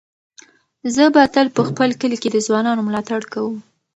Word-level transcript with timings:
زه 0.95 1.03
به 1.13 1.21
تل 1.33 1.47
په 1.55 1.61
خپل 1.69 1.89
کلي 2.01 2.17
کې 2.21 2.29
د 2.31 2.37
ځوانانو 2.47 2.85
ملاتړ 2.87 3.21
کوم. 3.33 3.55